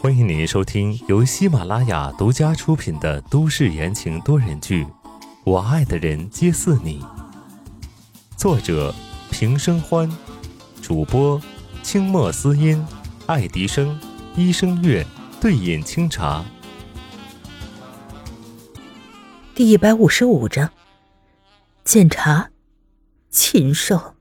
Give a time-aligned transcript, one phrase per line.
[0.00, 4.84] 欢迎您收听由喜马拉雅独家出品的都市言情多人剧
[5.44, 7.00] 《我爱的人皆似你》，
[8.36, 8.92] 作者
[9.30, 10.10] 平生欢，
[10.82, 11.40] 主播
[11.84, 12.84] 清墨思音、
[13.26, 13.96] 爱迪生、
[14.34, 15.06] 一生月、
[15.40, 16.44] 对饮清茶。
[19.54, 20.72] 第一百五十五章，
[21.84, 22.50] 检查
[23.30, 24.14] 禽兽。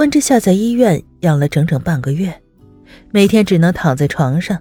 [0.00, 2.34] 温之夏在医院养了整整半个月，
[3.10, 4.58] 每天只能躺在床上，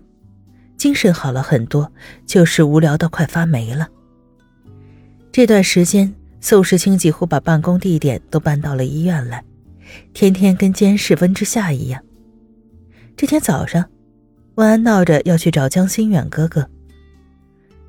[0.76, 1.90] 精神好了很多，
[2.26, 3.88] 就是无聊到快发霉了。
[5.32, 9.42] 这段时间，宋时清几乎把办公地点都搬到了医院来，
[10.14, 12.04] 天天跟监视温之夏一样。
[13.16, 13.86] 这天早上，
[14.56, 16.70] 温安闹着要去找江心远哥哥，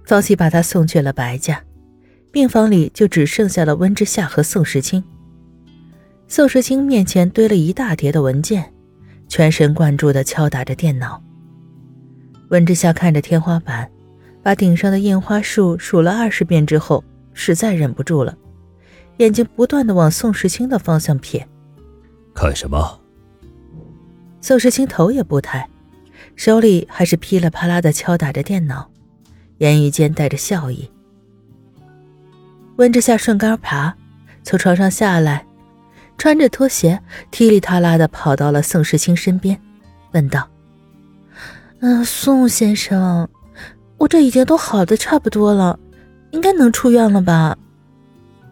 [0.04, 1.60] 方琦把他送去了白家，
[2.30, 5.02] 病房里就只剩下了温之夏和宋时清。
[6.30, 8.72] 宋时清面前堆了一大叠的文件，
[9.26, 11.20] 全神贯注地敲打着电脑。
[12.50, 13.90] 温之夏看着天花板，
[14.40, 17.02] 把顶上的印花数数了二十遍之后，
[17.34, 18.38] 实在忍不住了，
[19.16, 21.45] 眼睛不断地往宋时清的方向瞥。
[22.32, 23.00] 看什么？
[24.40, 25.68] 宋时清头也不抬，
[26.37, 28.88] 手里还是噼里啪啦地敲打着电脑，
[29.59, 30.88] 言语间带着笑意。
[32.76, 33.92] 温之夏顺杆爬，
[34.44, 35.44] 从床上下来。
[36.21, 39.59] 穿着拖鞋，踢里踏拉的跑到了宋时清身边，
[40.13, 40.46] 问道
[41.80, 43.27] ：“嗯，宋先生，
[43.96, 45.80] 我这已经都好的差不多了，
[46.32, 47.57] 应该能出院了吧？”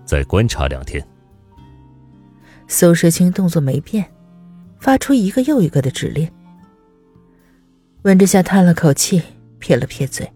[0.07, 1.07] 再观察两天。
[2.69, 4.03] 宋时清动作没变，
[4.81, 6.27] 发出一个又一个的指令。
[8.05, 9.23] 温之夏叹了口气，
[9.59, 10.33] 撇了撇嘴，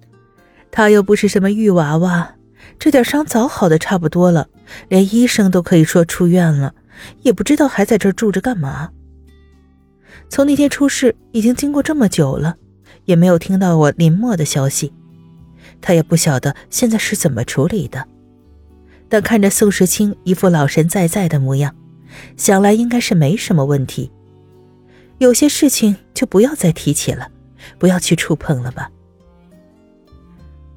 [0.71, 2.35] 他又不是什么玉娃娃，
[2.79, 4.47] 这点伤早好的差不多了，
[4.89, 6.75] 连医生都可以说出院了。
[7.23, 8.91] 也不知道还在这儿住着干嘛。
[10.29, 12.57] 从那天出事已经经过这么久了，
[13.05, 14.93] 也没有听到我林墨的消息，
[15.81, 18.07] 他也不晓得现在是怎么处理的。
[19.09, 21.75] 但看着宋时清一副老神在在的模样，
[22.37, 24.11] 想来应该是没什么问题。
[25.19, 27.29] 有些事情就不要再提起了，
[27.79, 28.91] 不要去触碰了吧。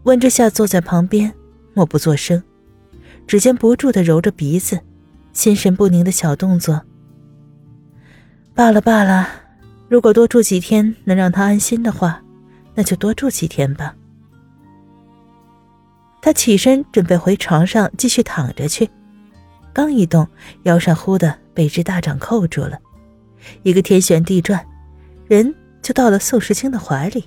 [0.04, 1.34] 温之夏坐在旁边，
[1.74, 2.44] 默不作声，
[3.26, 4.80] 指尖不住的揉着鼻子。
[5.36, 6.82] 心神不宁的小动作。
[8.56, 9.28] 罢了罢了，
[9.90, 12.24] 如果多住几天能让他安心的话，
[12.74, 13.94] 那就多住几天吧。
[16.22, 18.90] 他起身准备回床上继续躺着去，
[19.74, 20.26] 刚一动，
[20.64, 22.80] 腰上忽的被只大掌扣住了，
[23.62, 24.66] 一个天旋地转，
[25.28, 27.26] 人就到了宋时清的怀里。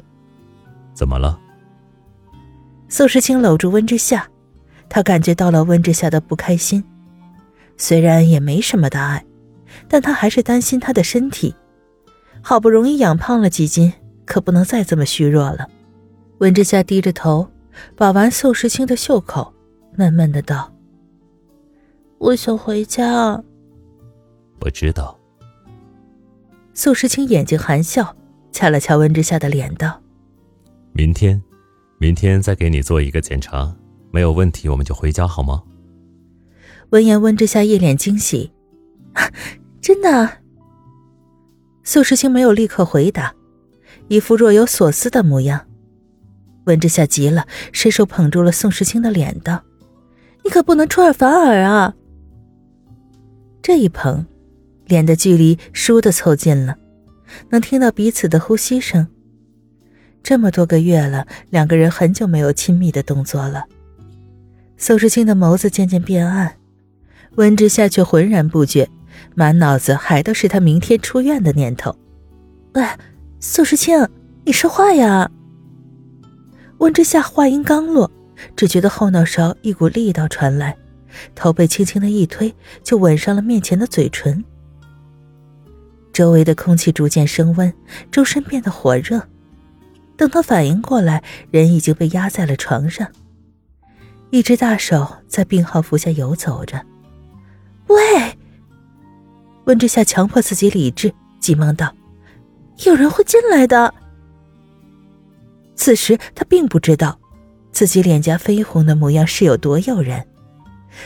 [0.94, 1.38] 怎么了？
[2.88, 4.26] 宋时清搂住温之夏，
[4.88, 6.82] 他感觉到了温之夏的不开心。
[7.78, 9.24] 虽然也没什么大碍，
[9.88, 11.54] 但他还是担心他的身体。
[12.42, 13.92] 好不容易养胖了几斤，
[14.26, 15.68] 可不能再这么虚弱了。
[16.38, 17.48] 温之夏低着头，
[17.96, 19.52] 把玩宋时清的袖口，
[19.96, 20.72] 闷闷的道
[22.18, 23.42] ：“我想回家。”
[24.60, 25.18] 我知道。
[26.74, 28.16] 宋时清眼睛含笑，
[28.52, 30.00] 掐了掐温之夏的脸，道
[30.92, 31.40] ：“明天，
[31.98, 33.74] 明天再给你做一个检查，
[34.12, 35.62] 没有问题，我们就回家好吗？”
[36.90, 38.50] 闻言，温之夏一脸惊喜
[39.82, 40.38] ：“真的？”
[41.84, 43.34] 宋时清没有立刻回答，
[44.08, 45.66] 一副若有所思的模样。
[46.64, 49.62] 温之夏急了，伸手捧住了宋时清的脸，道
[50.44, 51.94] ：“你可不能出尔反尔啊！”
[53.62, 54.26] 这一捧，
[54.86, 56.76] 脸的距离倏地凑近了，
[57.50, 59.06] 能听到彼此的呼吸声。
[60.22, 63.64] 这么多个月了，两个人很久没有亲密的动作了。
[64.76, 66.57] 宋时清的眸子渐渐变暗。
[67.38, 68.88] 温之夏却浑然不觉，
[69.36, 71.96] 满脑子还都是他明天出院的念头。
[72.74, 72.84] 喂，
[73.38, 73.96] 宋时清，
[74.44, 75.30] 你说话呀！
[76.78, 78.10] 温之夏话音刚落，
[78.56, 80.76] 只觉得后脑勺一股力道传来，
[81.36, 84.44] 头被轻轻的一推，就吻上了面前的嘴唇。
[86.12, 87.72] 周围的空气逐渐升温，
[88.10, 89.22] 周身变得火热。
[90.16, 93.06] 等他反应过来，人已经被压在了床上，
[94.30, 96.84] 一只大手在病号服下游走着。
[97.88, 98.38] 喂！
[99.64, 101.94] 温之夏强迫自己理智，急忙道
[102.86, 103.92] ：“有人会进来的。”
[105.76, 107.18] 此时他并不知道，
[107.70, 110.26] 自己脸颊绯红的模样是有多诱人。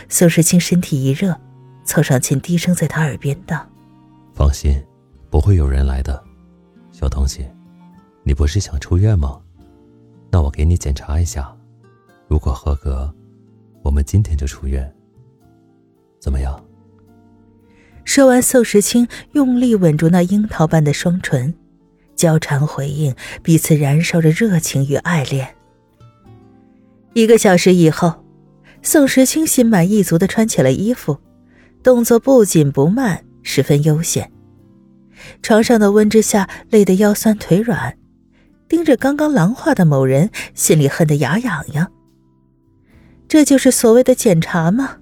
[0.08, 1.36] 宋时清身体一热，
[1.84, 3.66] 凑上前低声在他耳边道
[4.32, 4.82] ：“放心，
[5.28, 6.22] 不会有人来的。
[6.92, 7.46] 小东西，
[8.22, 9.40] 你不是想出院吗？
[10.30, 11.54] 那我给你检查一下，
[12.28, 13.12] 如果合格，
[13.82, 14.90] 我们今天就出院。
[16.20, 16.58] 怎么样？”
[18.04, 21.54] 说完，宋时清用力吻住那樱桃般的双唇，
[22.16, 25.54] 交缠回应，彼此燃烧着热情与爱恋。
[27.14, 28.24] 一个小时以后，
[28.82, 31.18] 宋时清心满意足地穿起了衣服，
[31.82, 34.30] 动作不紧不慢，十分悠闲。
[35.42, 37.96] 床上的温之夏累得腰酸腿软，
[38.68, 41.92] 盯着刚刚狼化的某人，心里恨得牙痒痒。
[43.28, 44.96] 这就是所谓的检查吗？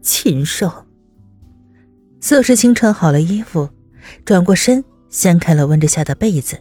[0.00, 0.86] 禽兽！
[2.20, 3.68] 宋时清穿好了衣服，
[4.24, 6.58] 转过身掀开了温之夏的被子，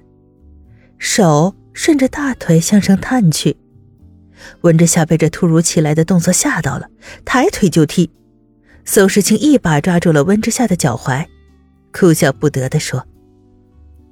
[0.97, 3.57] 手顺着大腿向上探去。
[4.61, 6.87] 温之夏被这突如其来的动作吓到了，
[7.25, 8.09] 抬腿就踢。
[8.85, 11.25] 宋时清一把抓住了温之夏的脚踝。
[11.91, 13.03] 哭笑不得地说：“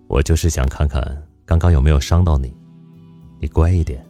[0.09, 2.51] 我就是想看看刚刚有没有伤到你，
[3.39, 4.03] 你乖一点。”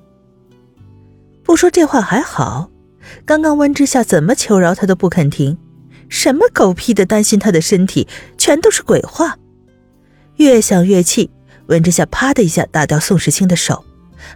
[1.43, 2.71] 不说这话还好，
[3.25, 5.57] 刚刚温之夏怎么求饶他都不肯停，
[6.09, 8.07] 什么狗屁的担心他的身体，
[8.37, 9.37] 全都是鬼话。
[10.37, 11.31] 越想越气，
[11.67, 13.83] 温之夏啪的一下打掉宋时清的手，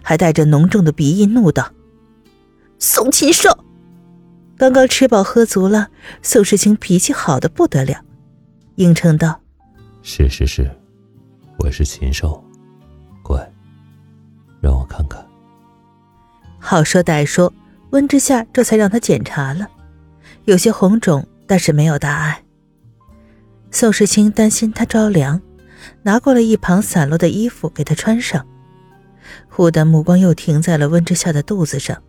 [0.02, 1.72] 还带着浓重的鼻音怒道
[2.78, 3.64] ：“宋禽兽！”
[4.56, 5.88] 刚刚吃饱喝足了，
[6.22, 8.02] 宋时清脾气好的不得了。
[8.76, 9.40] 应承道
[10.02, 10.70] ：“是是是，
[11.58, 12.42] 我是禽兽，
[13.22, 13.38] 乖，
[14.60, 15.24] 让我看看。”
[16.58, 17.52] 好说歹说，
[17.90, 19.66] 温之夏这才让他检查了，
[20.44, 22.44] 有些红肿，但是没有大碍。
[23.72, 25.42] 宋时清担心他着凉，
[26.02, 28.46] 拿过了一旁散落的衣服给他穿上，
[29.48, 32.00] 忽的目光又停在了温之夏的肚子上，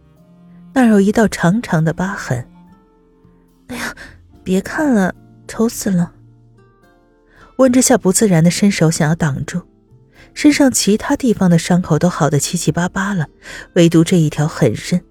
[0.73, 2.47] 那儿有一道长长的疤痕。
[3.69, 3.95] 哎呀，
[4.43, 5.15] 别看了，
[5.47, 6.11] 丑死了！
[7.57, 9.63] 温之夏不自然的伸手想要挡住，
[10.35, 13.27] 身上其他地方的伤口都好的七七八八了，
[13.73, 15.03] 唯独这一条很深，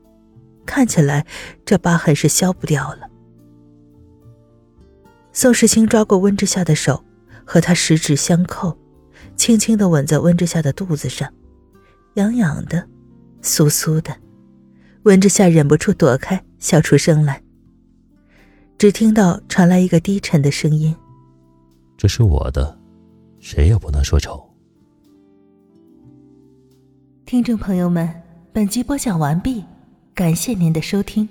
[0.64, 1.26] 看起来
[1.64, 3.09] 这疤痕是消不掉了。
[5.40, 7.02] 宋时清抓过温之夏的手，
[7.46, 8.76] 和他十指相扣，
[9.36, 11.32] 轻轻的吻在温之夏的肚子上，
[12.16, 12.86] 痒痒的，
[13.40, 14.14] 酥酥的。
[15.04, 17.42] 温之夏忍不住躲开，笑出声来。
[18.76, 20.94] 只听到传来一个低沉的声音。
[21.96, 22.78] 这是我的，
[23.38, 24.46] 谁也不能说丑。
[27.24, 28.06] 听众朋友们，
[28.52, 29.64] 本集播讲完毕，
[30.14, 31.26] 感谢您的收听。